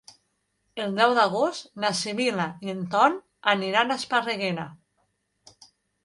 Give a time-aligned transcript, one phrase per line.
[0.83, 3.17] El deu d'agost na Sibil·la i en Ton
[3.53, 4.65] aniran a Esparreguera.